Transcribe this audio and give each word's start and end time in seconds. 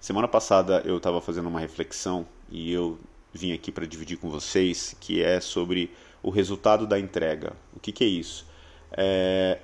Semana 0.00 0.26
passada 0.26 0.82
eu 0.86 0.96
estava 0.96 1.20
fazendo 1.20 1.50
uma 1.50 1.60
reflexão 1.60 2.26
e 2.50 2.72
eu 2.72 2.98
vim 3.34 3.52
aqui 3.52 3.70
para 3.70 3.86
dividir 3.86 4.16
com 4.16 4.30
vocês, 4.30 4.96
que 4.98 5.22
é 5.22 5.40
sobre 5.40 5.90
o 6.22 6.30
resultado 6.30 6.86
da 6.86 6.98
entrega. 6.98 7.52
O 7.76 7.78
que, 7.78 7.92
que 7.92 8.02
é 8.02 8.06
isso? 8.06 8.46
É, 8.92 9.58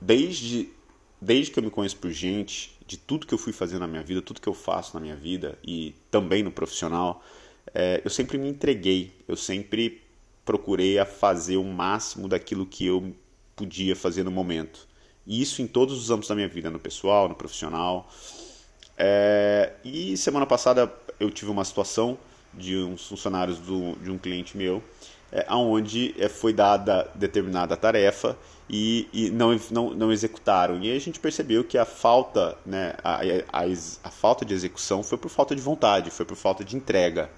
desde, 0.00 0.70
desde 1.20 1.52
que 1.52 1.58
eu 1.58 1.62
me 1.62 1.70
conheço 1.70 1.98
por 1.98 2.10
gente, 2.10 2.74
de 2.86 2.96
tudo 2.96 3.26
que 3.26 3.34
eu 3.34 3.38
fui 3.38 3.52
fazer 3.52 3.78
na 3.78 3.86
minha 3.86 4.02
vida, 4.02 4.22
tudo 4.22 4.40
que 4.40 4.48
eu 4.48 4.54
faço 4.54 4.94
na 4.94 5.00
minha 5.00 5.14
vida 5.14 5.58
e 5.62 5.94
também 6.10 6.42
no 6.42 6.50
profissional, 6.50 7.22
é, 7.74 8.00
eu 8.02 8.10
sempre 8.10 8.38
me 8.38 8.48
entreguei, 8.48 9.12
eu 9.28 9.36
sempre 9.36 10.00
procurei 10.42 10.98
a 10.98 11.04
fazer 11.04 11.58
o 11.58 11.64
máximo 11.64 12.28
daquilo 12.28 12.64
que 12.64 12.86
eu 12.86 13.14
podia 13.54 13.94
fazer 13.94 14.24
no 14.24 14.30
momento. 14.30 14.88
E 15.26 15.42
isso 15.42 15.60
em 15.60 15.66
todos 15.66 15.98
os 15.98 16.10
âmbitos 16.10 16.30
da 16.30 16.34
minha 16.34 16.48
vida, 16.48 16.70
no 16.70 16.78
pessoal, 16.78 17.28
no 17.28 17.34
profissional. 17.34 18.10
É, 18.96 19.72
e 19.84 20.16
semana 20.16 20.46
passada 20.46 20.92
eu 21.18 21.30
tive 21.30 21.50
uma 21.50 21.64
situação 21.64 22.18
de 22.52 22.76
uns 22.76 23.06
funcionários 23.06 23.58
do, 23.58 23.94
de 23.96 24.10
um 24.10 24.18
cliente 24.18 24.56
meu, 24.56 24.82
é, 25.30 25.46
onde 25.50 26.14
é, 26.18 26.28
foi 26.28 26.52
dada 26.52 27.08
determinada 27.14 27.76
tarefa 27.76 28.36
e, 28.68 29.08
e 29.12 29.30
não, 29.30 29.58
não, 29.70 29.94
não 29.94 30.12
executaram. 30.12 30.78
E 30.80 30.90
aí 30.90 30.96
a 30.96 31.00
gente 31.00 31.18
percebeu 31.18 31.64
que 31.64 31.78
a 31.78 31.84
falta, 31.84 32.56
né, 32.66 32.94
a, 33.02 33.20
a, 33.52 33.62
a 34.04 34.10
falta 34.10 34.44
de 34.44 34.52
execução 34.52 35.02
foi 35.02 35.16
por 35.16 35.30
falta 35.30 35.54
de 35.56 35.62
vontade, 35.62 36.10
foi 36.10 36.26
por 36.26 36.36
falta 36.36 36.64
de 36.64 36.76
entrega. 36.76 37.30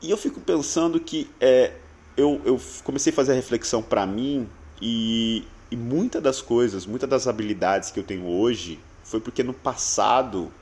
E 0.00 0.10
eu 0.10 0.16
fico 0.16 0.40
pensando 0.40 1.00
que 1.00 1.28
é, 1.40 1.72
eu, 2.16 2.40
eu 2.44 2.60
comecei 2.84 3.12
a 3.12 3.16
fazer 3.16 3.32
a 3.32 3.34
reflexão 3.34 3.82
para 3.82 4.06
mim 4.06 4.48
e, 4.80 5.44
e 5.70 5.76
muitas 5.76 6.22
das 6.22 6.40
coisas, 6.40 6.86
muitas 6.86 7.08
das 7.08 7.26
habilidades 7.26 7.90
que 7.90 8.00
eu 8.00 8.04
tenho 8.04 8.26
hoje 8.26 8.78
foi 9.06 9.20
porque 9.20 9.42
no 9.44 9.54
passado 9.54 10.52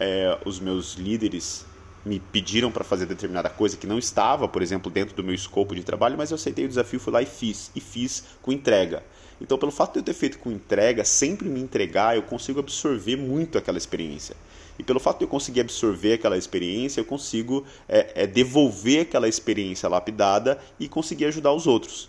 é, 0.00 0.38
os 0.46 0.58
meus 0.58 0.94
líderes 0.94 1.66
me 2.04 2.18
pediram 2.18 2.72
para 2.72 2.82
fazer 2.82 3.06
determinada 3.06 3.50
coisa 3.50 3.76
que 3.76 3.86
não 3.86 3.98
estava, 3.98 4.48
por 4.48 4.62
exemplo, 4.62 4.90
dentro 4.90 5.14
do 5.14 5.22
meu 5.22 5.34
escopo 5.34 5.74
de 5.74 5.84
trabalho, 5.84 6.16
mas 6.16 6.30
eu 6.30 6.34
aceitei 6.36 6.64
o 6.64 6.68
desafio, 6.68 6.98
fui 6.98 7.12
lá 7.12 7.22
e 7.22 7.26
fiz, 7.26 7.70
e 7.74 7.80
fiz 7.80 8.24
com 8.42 8.50
entrega. 8.50 9.02
Então, 9.40 9.58
pelo 9.58 9.72
fato 9.72 9.94
de 9.94 9.98
eu 9.98 10.02
ter 10.02 10.14
feito 10.14 10.38
com 10.38 10.50
entrega, 10.50 11.04
sempre 11.04 11.48
me 11.48 11.60
entregar, 11.60 12.16
eu 12.16 12.22
consigo 12.22 12.60
absorver 12.60 13.16
muito 13.16 13.58
aquela 13.58 13.78
experiência. 13.78 14.36
E 14.78 14.82
pelo 14.82 14.98
fato 14.98 15.18
de 15.18 15.24
eu 15.24 15.28
conseguir 15.28 15.60
absorver 15.60 16.14
aquela 16.14 16.38
experiência, 16.38 17.00
eu 17.00 17.04
consigo 17.04 17.64
é, 17.88 18.22
é, 18.22 18.26
devolver 18.26 19.02
aquela 19.02 19.28
experiência 19.28 19.88
lapidada 19.88 20.58
e 20.80 20.88
conseguir 20.88 21.26
ajudar 21.26 21.52
os 21.52 21.66
outros. 21.66 22.08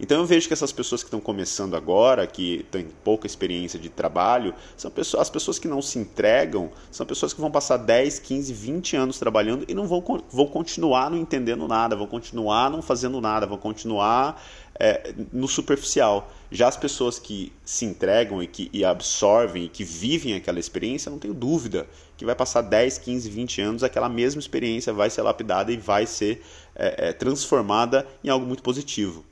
Então 0.00 0.18
eu 0.18 0.26
vejo 0.26 0.46
que 0.46 0.52
essas 0.52 0.70
pessoas 0.70 1.02
que 1.02 1.08
estão 1.08 1.20
começando 1.20 1.74
agora, 1.74 2.26
que 2.26 2.64
têm 2.70 2.86
pouca 3.02 3.26
experiência 3.26 3.78
de 3.78 3.88
trabalho, 3.88 4.54
são 4.76 4.90
pessoas, 4.90 5.22
as 5.22 5.30
pessoas 5.30 5.58
que 5.58 5.66
não 5.66 5.82
se 5.82 5.98
entregam, 5.98 6.70
são 6.90 7.04
pessoas 7.04 7.32
que 7.32 7.40
vão 7.40 7.50
passar 7.50 7.78
10, 7.78 8.20
15, 8.20 8.52
20 8.52 8.96
anos 8.96 9.18
trabalhando 9.18 9.64
e 9.66 9.74
não 9.74 9.88
vão, 9.88 10.02
vão 10.30 10.46
continuar 10.46 11.10
não 11.10 11.18
entendendo 11.18 11.66
nada, 11.66 11.96
vão 11.96 12.06
continuar 12.06 12.70
não 12.70 12.80
fazendo 12.80 13.20
nada, 13.20 13.46
vão 13.46 13.58
continuar 13.58 14.40
é, 14.78 15.12
no 15.32 15.48
superficial. 15.48 16.30
Já 16.50 16.68
as 16.68 16.76
pessoas 16.76 17.18
que 17.18 17.52
se 17.64 17.84
entregam 17.84 18.42
e 18.42 18.46
que 18.46 18.70
e 18.72 18.84
absorvem 18.84 19.64
e 19.64 19.68
que 19.68 19.82
vivem 19.82 20.34
aquela 20.34 20.60
experiência, 20.60 21.10
não 21.10 21.18
tenho 21.18 21.34
dúvida 21.34 21.86
que 22.16 22.24
vai 22.24 22.34
passar 22.34 22.62
10, 22.62 22.98
15, 22.98 23.28
20 23.28 23.60
anos, 23.60 23.82
aquela 23.82 24.08
mesma 24.08 24.40
experiência 24.40 24.92
vai 24.92 25.10
ser 25.10 25.22
lapidada 25.22 25.72
e 25.72 25.76
vai 25.76 26.06
ser 26.06 26.42
é, 26.74 27.08
é, 27.08 27.12
transformada 27.12 28.06
em 28.22 28.28
algo 28.28 28.46
muito 28.46 28.62
positivo. 28.62 29.24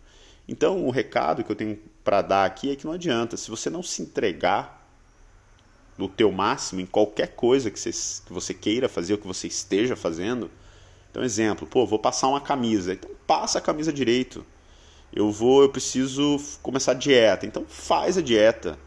Então, 0.49 0.87
o 0.87 0.91
recado 0.91 1.43
que 1.43 1.51
eu 1.51 1.57
tenho 1.57 1.79
para 2.05 2.23
dar 2.23 2.45
aqui 2.45 2.71
é 2.71 2.77
que 2.77 2.85
não 2.85 2.93
adianta, 2.93 3.37
se 3.37 3.51
você 3.51 3.69
não 3.69 3.83
se 3.83 4.03
entregar 4.03 4.87
no 5.99 6.09
teu 6.09 6.31
máximo 6.31 6.81
em 6.81 6.87
qualquer 6.87 7.35
coisa 7.35 7.71
que 7.71 7.79
você, 7.79 7.91
que 7.91 8.33
você 8.33 8.55
queira 8.55 8.89
fazer 8.89 9.15
ou 9.15 9.19
que 9.19 9.27
você 9.27 9.47
esteja 9.47 9.97
fazendo, 9.97 10.51
então 11.11 11.25
exemplo, 11.25 11.67
pô, 11.67 11.87
vou 11.87 11.99
passar 11.99 12.29
uma 12.29 12.41
camisa, 12.41 12.93
então 12.93 13.11
passa 13.27 13.59
a 13.59 13.63
camisa 13.63 13.93
direito. 13.93 14.45
Eu 15.12 15.31
vou, 15.33 15.62
eu 15.62 15.69
preciso 15.71 16.39
começar 16.62 16.93
a 16.93 16.95
dieta, 16.95 17.47
então 17.47 17.65
faz 17.67 18.19
a 18.19 18.23
dieta 18.23 18.79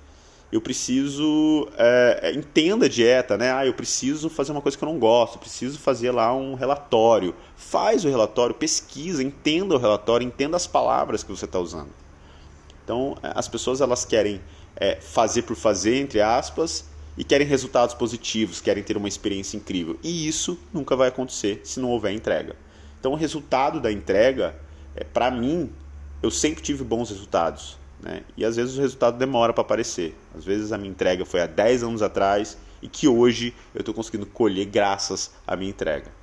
eu 0.51 0.59
preciso 0.59 1.67
é, 1.77 2.19
é, 2.23 2.33
entenda 2.33 2.87
a 2.87 2.89
dieta, 2.89 3.37
né? 3.37 3.51
Ah, 3.51 3.65
eu 3.65 3.73
preciso 3.73 4.29
fazer 4.29 4.51
uma 4.51 4.61
coisa 4.61 4.77
que 4.77 4.83
eu 4.83 4.89
não 4.89 4.97
gosto, 4.97 5.37
preciso 5.37 5.77
fazer 5.77 6.11
lá 6.11 6.33
um 6.33 6.55
relatório. 6.55 7.35
Faz 7.55 8.03
o 8.03 8.09
relatório, 8.09 8.55
pesquisa, 8.55 9.21
entenda 9.21 9.75
o 9.75 9.77
relatório, 9.77 10.25
entenda 10.25 10.57
as 10.57 10.65
palavras 10.65 11.21
que 11.21 11.29
você 11.29 11.45
está 11.45 11.59
usando. 11.59 11.89
Então, 12.83 13.15
é, 13.21 13.31
as 13.35 13.47
pessoas 13.47 13.79
elas 13.79 14.03
querem 14.05 14.41
é, 14.75 14.95
fazer 14.95 15.43
por 15.43 15.55
fazer, 15.55 15.97
entre 15.97 16.19
aspas, 16.19 16.85
e 17.15 17.23
querem 17.23 17.45
resultados 17.45 17.93
positivos, 17.93 18.59
querem 18.59 18.81
ter 18.81 18.97
uma 18.97 19.07
experiência 19.07 19.55
incrível. 19.55 19.99
E 20.01 20.27
isso 20.27 20.57
nunca 20.73 20.95
vai 20.95 21.09
acontecer 21.09 21.61
se 21.63 21.79
não 21.79 21.91
houver 21.91 22.11
entrega. 22.11 22.55
Então, 22.99 23.11
o 23.11 23.15
resultado 23.15 23.79
da 23.79 23.91
entrega, 23.91 24.55
é, 24.95 25.03
para 25.03 25.29
mim, 25.29 25.69
eu 26.23 26.31
sempre 26.31 26.63
tive 26.63 26.83
bons 26.83 27.11
resultados. 27.11 27.77
Né? 28.01 28.23
E 28.37 28.45
às 28.45 28.55
vezes 28.55 28.77
o 28.77 28.81
resultado 28.81 29.17
demora 29.17 29.53
para 29.53 29.61
aparecer. 29.61 30.15
Às 30.35 30.45
vezes 30.45 30.71
a 30.71 30.77
minha 30.77 30.91
entrega 30.91 31.25
foi 31.25 31.41
há 31.41 31.47
10 31.47 31.83
anos 31.83 32.01
atrás 32.01 32.57
e 32.81 32.87
que 32.87 33.07
hoje 33.07 33.53
eu 33.75 33.79
estou 33.79 33.93
conseguindo 33.93 34.25
colher 34.25 34.65
graças 34.65 35.31
à 35.45 35.55
minha 35.55 35.69
entrega. 35.69 36.18